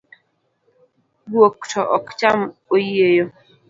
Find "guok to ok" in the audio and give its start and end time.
1.31-2.05